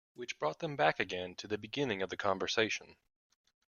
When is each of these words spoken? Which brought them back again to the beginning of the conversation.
Which 0.15 0.39
brought 0.39 0.57
them 0.57 0.75
back 0.75 0.99
again 0.99 1.35
to 1.35 1.47
the 1.47 1.59
beginning 1.59 2.01
of 2.01 2.09
the 2.09 2.17
conversation. 2.17 2.95